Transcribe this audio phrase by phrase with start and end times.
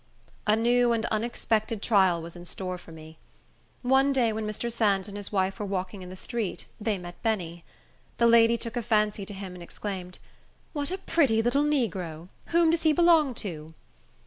[0.47, 3.19] A new and unexpected trial was in store for me.
[3.83, 4.73] One day, when Mr.
[4.73, 7.63] Sands and his wife were walking in the street, they met Benny.
[8.17, 10.17] The lady took a fancy to him, and exclaimed,
[10.73, 12.29] "What a pretty little negro!
[12.47, 13.75] Whom does he belong to?"